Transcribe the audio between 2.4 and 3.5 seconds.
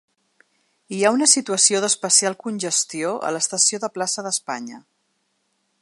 congestió a